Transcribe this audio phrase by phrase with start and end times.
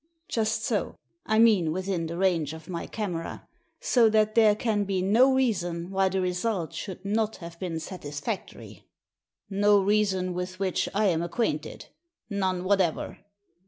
[0.27, 0.95] "Just so;
[1.27, 3.47] I mean within the range of my camera,
[3.79, 8.87] so that there can be no reason why the results should not have been satisfactory."
[9.51, 11.89] ''No reason with which I am acquainted—
[12.31, 13.19] none whatever.